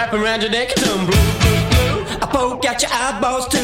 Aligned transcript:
wrap 0.00 0.14
around 0.14 0.40
your 0.40 0.50
neck 0.50 0.70
and 0.70 0.86
turn 0.86 1.04
blue, 1.04 1.26
blue, 1.40 1.60
blue. 1.72 2.04
I 2.22 2.28
poke 2.32 2.64
out 2.64 2.80
your 2.80 2.90
eyeballs 2.90 3.48
too. 3.48 3.59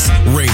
Masterclass 0.00 0.34
Radio, 0.34 0.49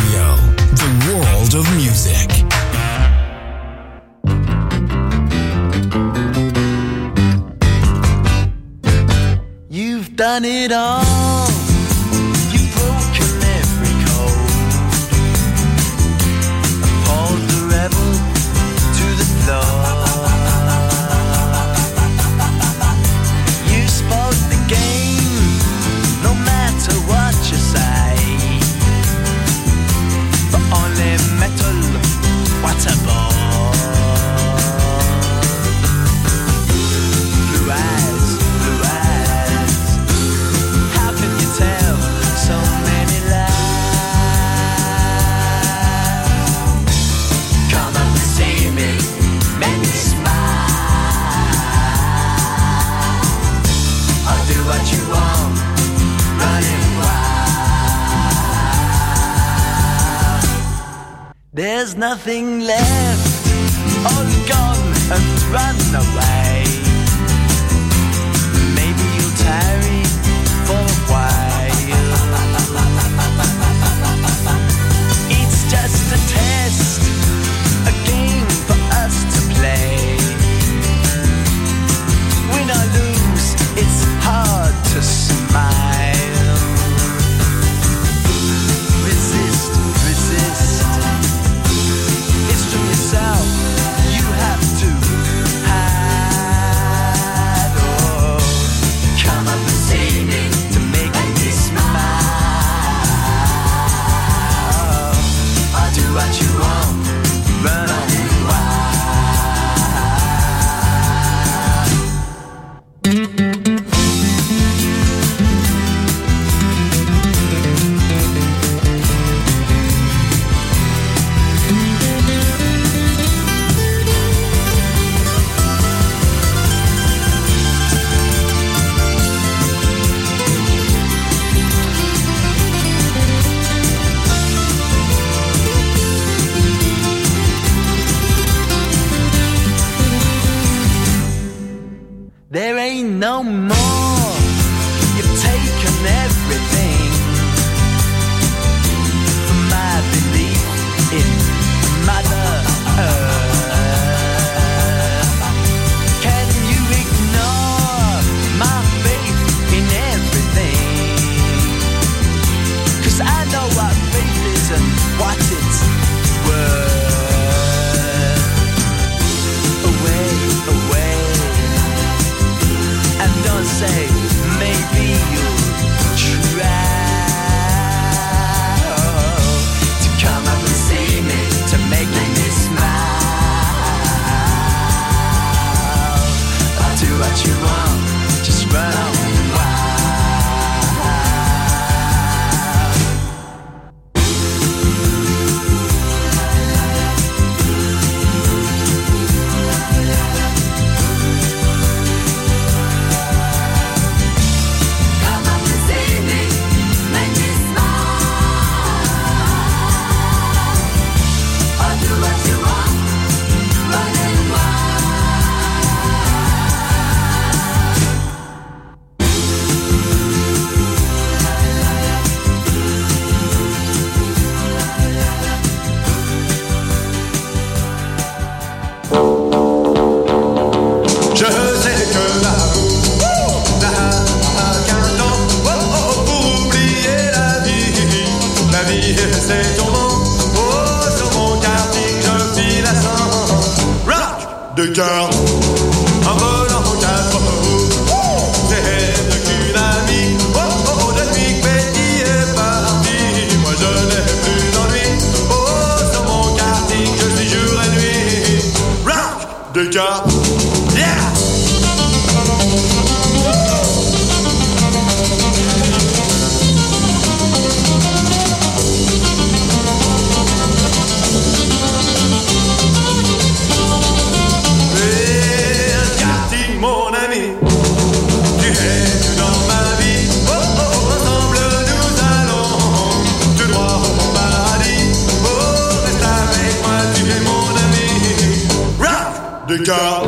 Cœur. 289.84 290.22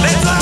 Let's 0.00 0.24
go! 0.24 0.41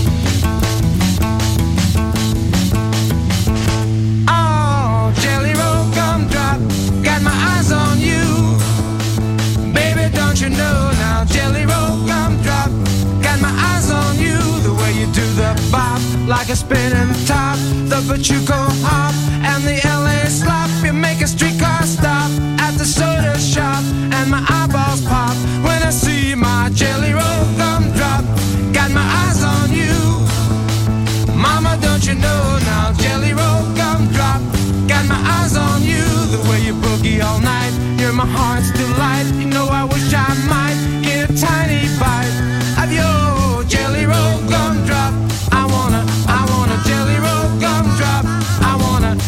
Like 16.31 16.47
a 16.47 16.55
spinning 16.55 17.13
top. 17.25 17.57
The 17.91 17.99
Pachuco 18.07 18.61
hop 18.87 19.13
and 19.43 19.61
the 19.67 19.77
LA 19.83 20.23
slop. 20.29 20.69
You 20.83 20.93
make 20.93 21.19
a 21.21 21.27
streetcar 21.27 21.83
stop 21.83 22.31
at 22.65 22.73
the 22.77 22.85
soda 22.85 23.37
shop, 23.37 23.83
and 24.15 24.31
my 24.31 24.41
eyeballs 24.47 25.01
pop 25.11 25.35
when 25.65 25.83
I 25.83 25.91
see 25.91 26.33
my 26.33 26.69
Jelly 26.73 27.11
Roll 27.11 27.43
Gumdrop. 27.59 28.23
Got 28.73 28.91
my 28.91 29.05
eyes 29.21 29.43
on 29.43 29.67
you. 29.81 29.95
Mama, 31.35 31.77
don't 31.81 32.03
you 32.07 32.15
know 32.15 32.43
now? 32.71 32.93
Jelly 32.93 33.33
roll, 33.33 33.63
gumdrop. 33.75 34.41
Got 34.87 35.05
my 35.07 35.19
eyes 35.35 35.57
on 35.57 35.83
you. 35.83 36.05
The 36.33 36.39
way 36.49 36.61
you 36.61 36.73
boogie 36.73 37.21
all 37.21 37.39
night. 37.39 37.73
You're 37.99 38.13
my 38.13 38.25
heart's 38.25 38.71
delight. 38.71 39.27
You 39.41 39.47
know, 39.47 39.67
I 39.67 39.83
wish 39.83 40.13
I 40.13 40.29
might 40.53 40.79
get 41.03 41.29
a 41.29 41.33
tiny 41.35 41.83
bite 41.99 42.35
of 42.81 42.89
your 42.99 43.63
jelly 43.65 44.05
roll, 44.05 44.39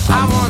I 0.09 0.25
wanna, 0.25 0.42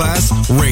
Masterclass 0.00 0.48
Radio. 0.48 0.69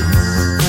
Christmas 0.00 0.59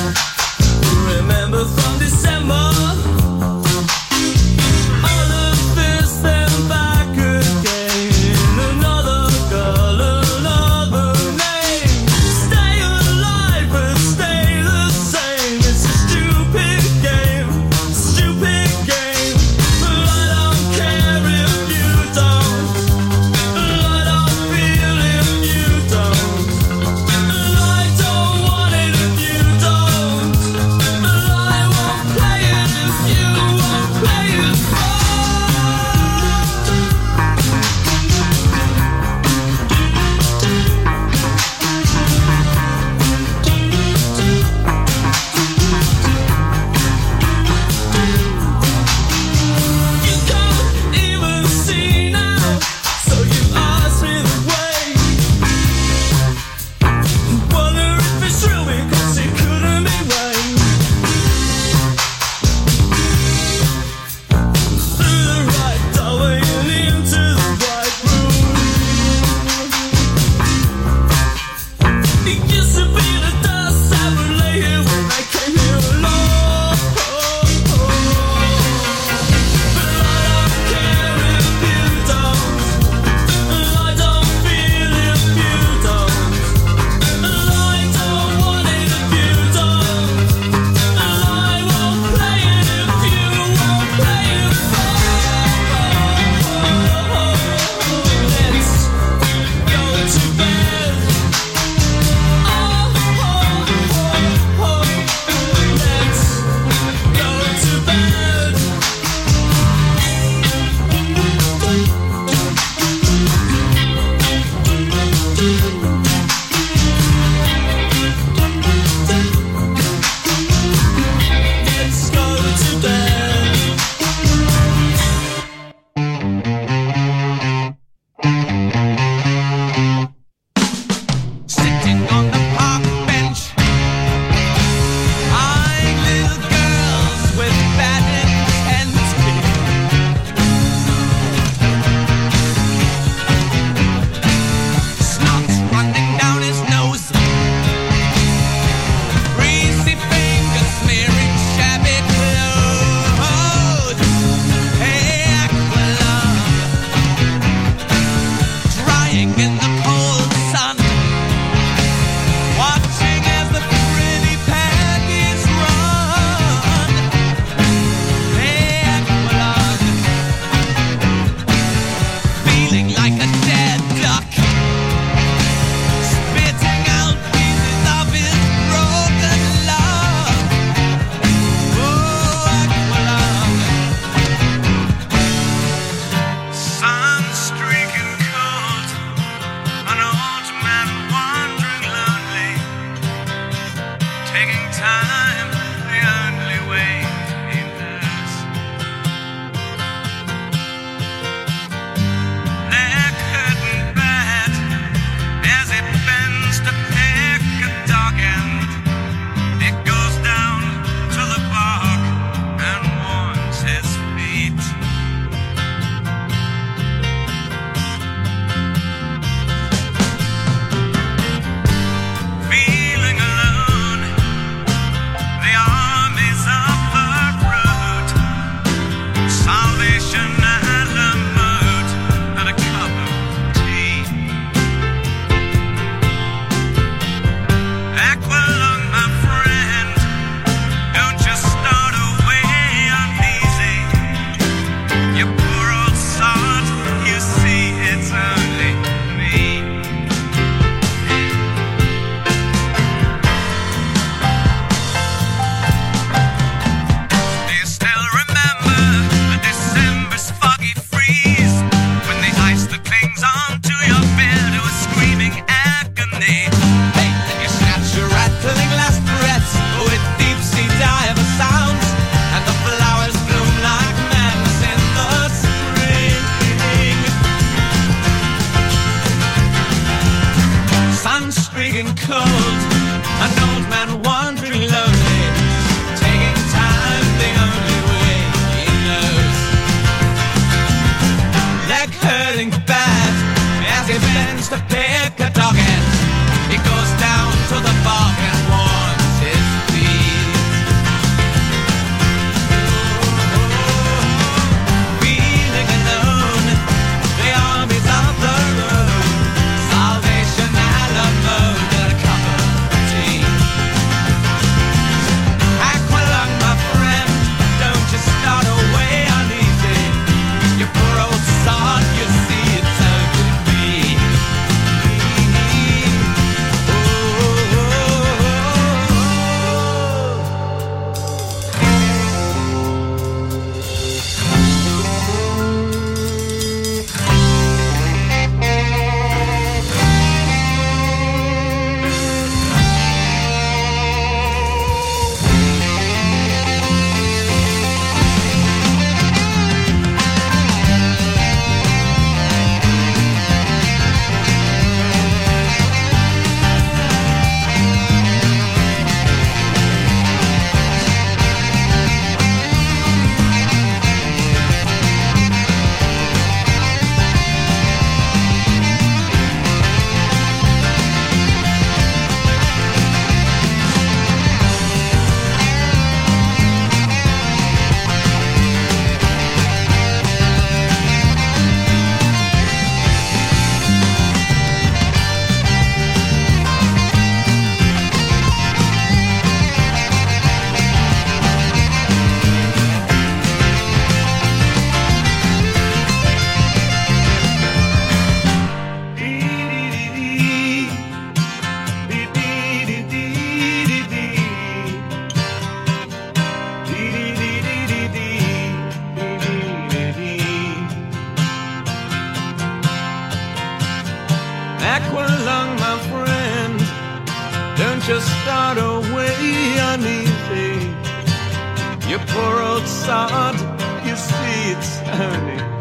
You 423.12 423.98
see 423.98 424.52
it's 424.52 424.80
only. 424.88 425.61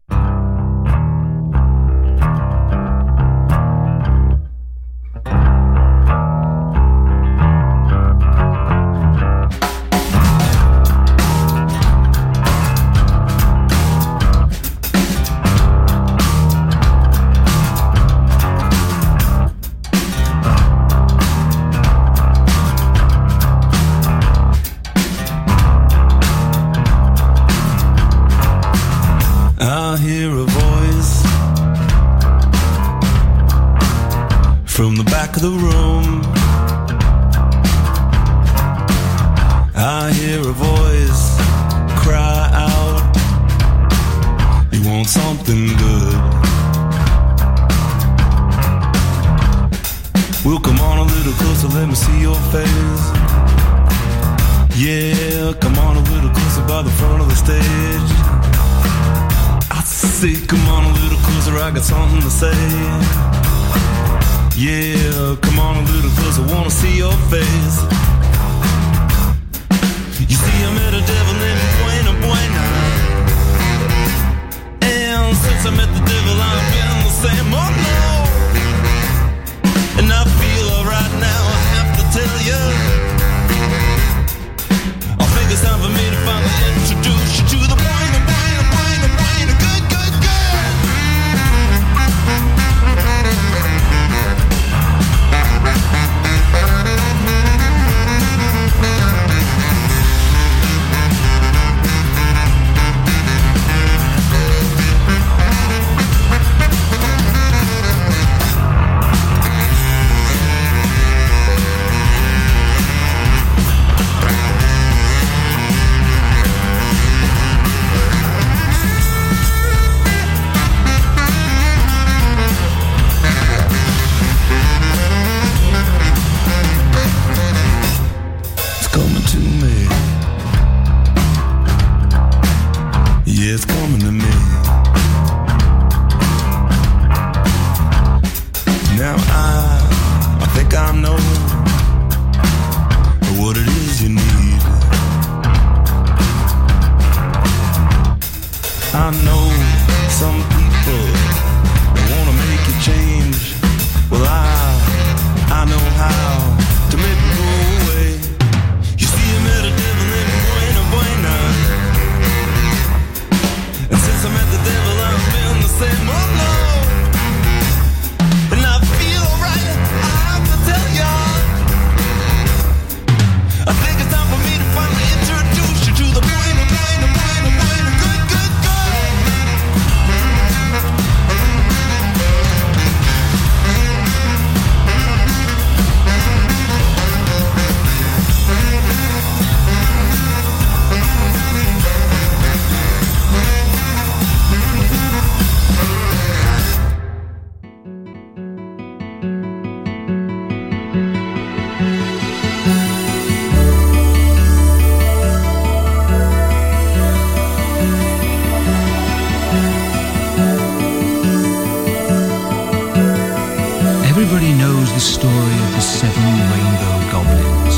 Story 215.41 215.63
of 215.65 215.71
the 215.73 215.81
seven 215.81 216.29
rainbow 216.53 216.97
goblins, 217.09 217.75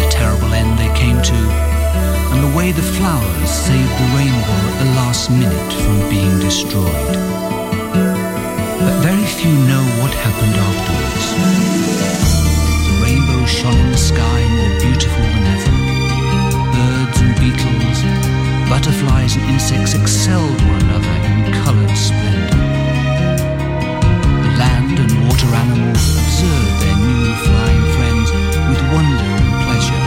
the 0.00 0.08
terrible 0.10 0.52
end 0.52 0.78
they 0.78 0.92
came 0.92 1.20
to, 1.22 1.40
and 2.32 2.40
the 2.44 2.56
way 2.56 2.72
the 2.72 2.88
flowers 2.96 3.48
saved 3.48 3.94
the 4.00 4.08
rainbow 4.18 4.58
at 4.68 4.76
the 4.82 4.90
last 5.00 5.30
minute 5.30 5.72
from 5.82 5.98
being 6.10 6.38
destroyed. 6.40 7.14
But 8.84 8.96
very 9.00 9.26
few 9.38 9.54
know 9.70 9.84
what 10.00 10.12
happened 10.26 10.56
afterwards. 10.68 11.26
The 12.88 12.96
rainbow 13.04 13.46
shone 13.46 13.80
in 13.84 13.90
the 13.92 14.04
sky 14.12 14.38
more 14.58 14.74
beautiful 14.84 15.24
than 15.34 15.44
ever. 15.56 15.74
Birds 16.76 17.18
and 17.24 17.34
beetles, 17.40 17.98
butterflies 18.68 19.36
and 19.36 19.44
insects 19.52 19.94
excelled 19.94 20.60
one 20.72 20.82
another 20.82 21.14
in 21.32 21.52
coloured 21.64 21.96
splendor. 21.96 22.77
Water 25.28 25.54
animals 25.54 26.16
observed 26.16 26.76
their 26.82 26.96
new 26.96 27.34
flying 27.44 27.84
friends 27.96 28.28
with 28.68 28.80
wonder 28.94 29.30
and 29.40 29.50
pleasure. 29.64 30.06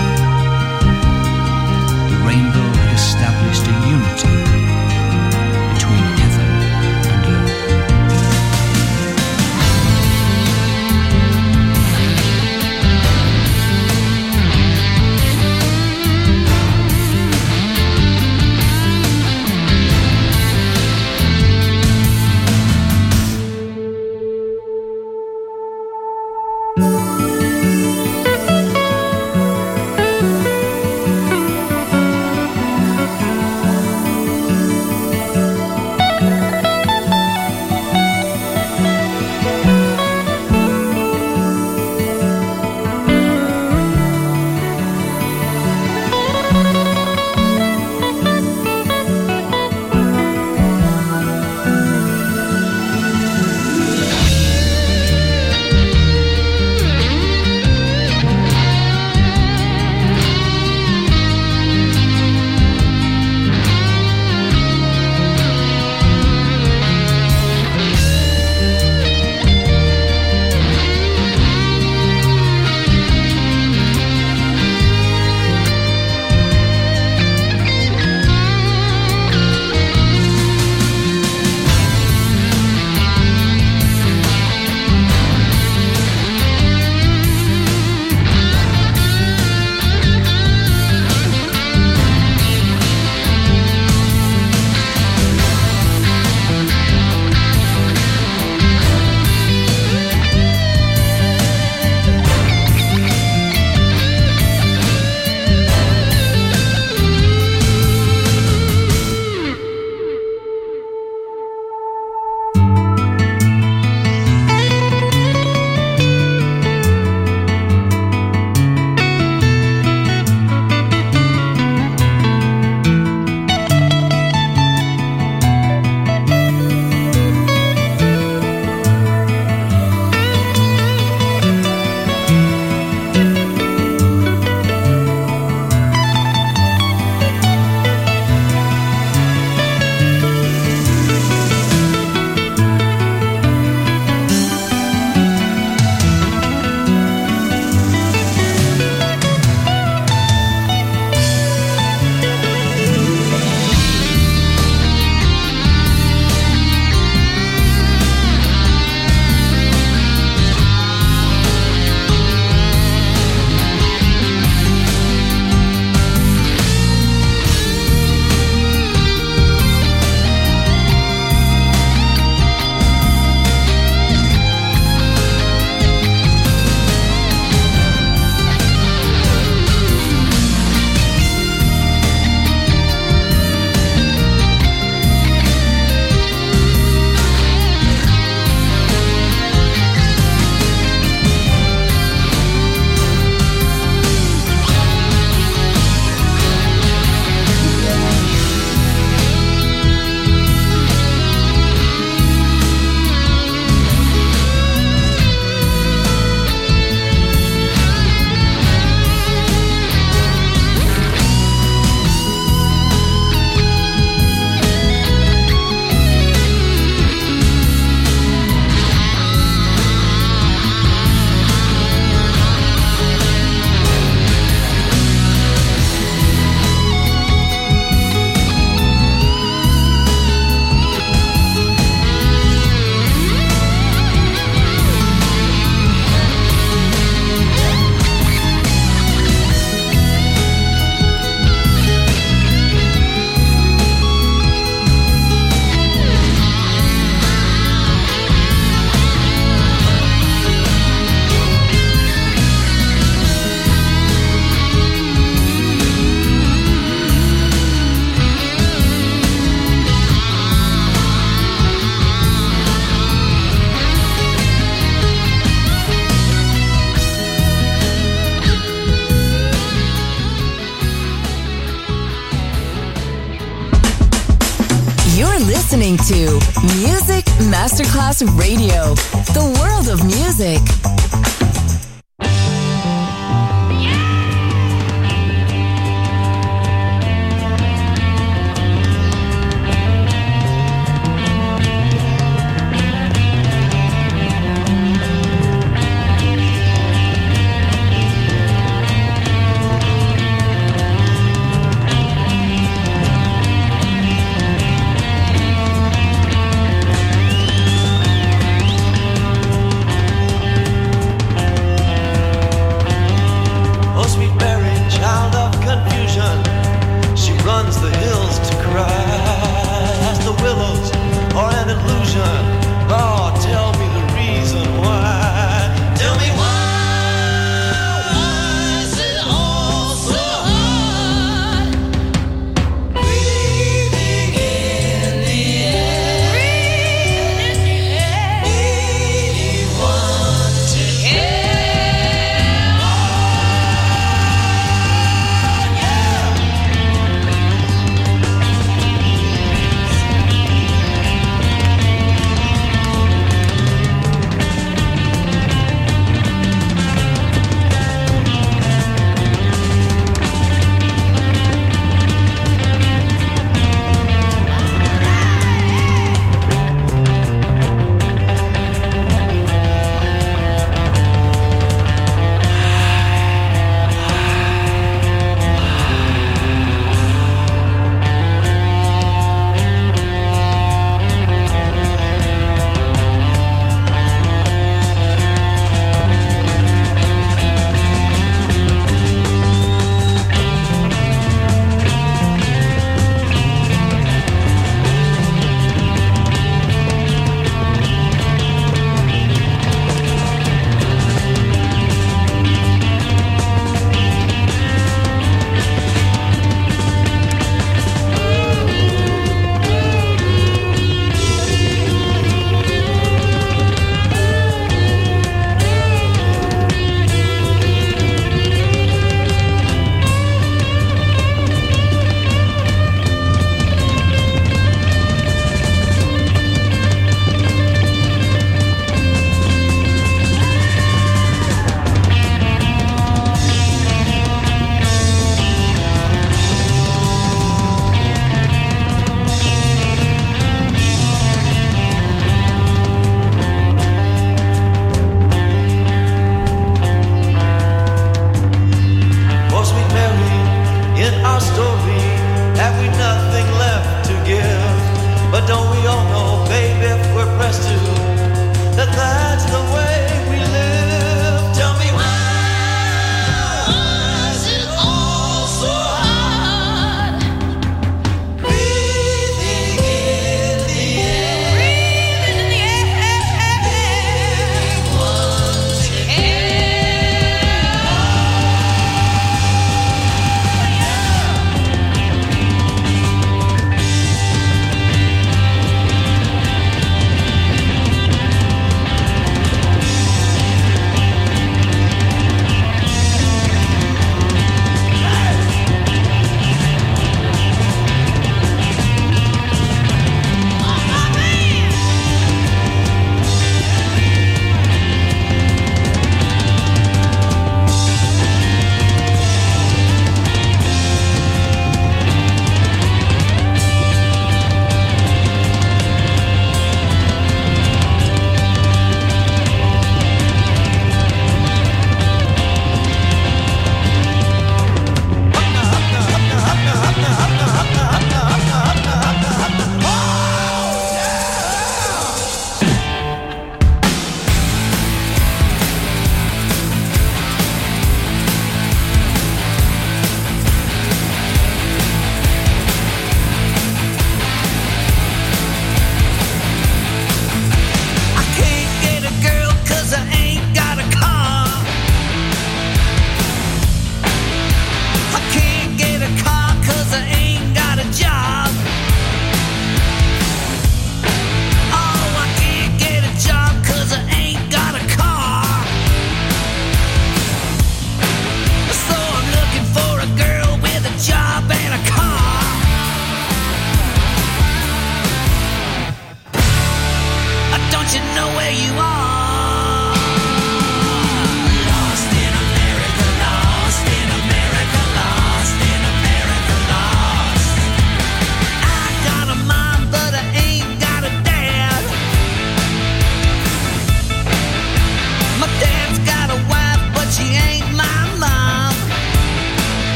The 2.10 2.18
rainbow 2.28 2.68
had 2.82 2.92
established 2.96 3.66
a 3.68 3.76
unity 3.96 4.61